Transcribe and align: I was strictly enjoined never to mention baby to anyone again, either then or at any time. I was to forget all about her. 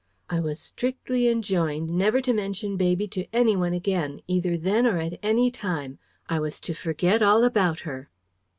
I 0.31 0.39
was 0.39 0.59
strictly 0.59 1.27
enjoined 1.27 1.91
never 1.91 2.21
to 2.21 2.33
mention 2.33 2.75
baby 2.75 3.07
to 3.09 3.27
anyone 3.31 3.71
again, 3.71 4.19
either 4.25 4.57
then 4.57 4.87
or 4.87 4.97
at 4.97 5.19
any 5.21 5.51
time. 5.51 5.99
I 6.27 6.39
was 6.39 6.59
to 6.61 6.73
forget 6.73 7.21
all 7.21 7.43
about 7.43 7.81
her. 7.81 8.09